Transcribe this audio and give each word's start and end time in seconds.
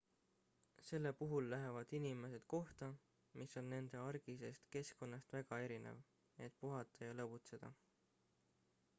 selle 0.85 1.09
puhul 1.17 1.49
lähevad 1.49 1.91
inimesed 1.97 2.47
kohta 2.53 2.87
mis 3.41 3.53
on 3.61 3.67
nende 3.73 3.99
argisest 4.05 4.71
keskkonnast 4.77 5.35
väga 5.37 5.59
erinev 5.65 5.99
et 6.47 6.57
puhata 6.63 7.07
ja 7.11 7.13
lõbutseda 7.19 7.71